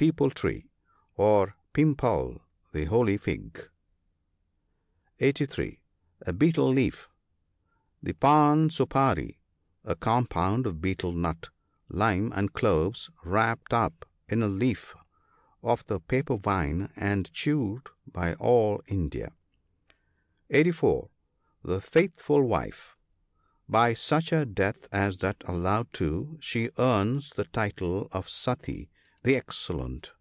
[0.00, 0.70] Peeptd tree.—
[1.16, 2.40] Or" Pimpal,"
[2.72, 3.68] the holy fig.
[5.18, 5.82] (83.)
[6.22, 7.10] A betal leaf—
[8.02, 9.36] The" pan sooparee,"
[9.84, 11.50] a compound of betel nut,
[11.90, 14.94] lime, and cloves, wrapped up in a leaf
[15.62, 19.32] of the pepper vine, and chewed by all India.
[20.48, 21.10] (84.)
[21.62, 22.96] The faithful wife.—
[23.78, 28.88] By such a death as that alluded to, she earns the title of Sati,
[29.22, 30.12] the "excellent."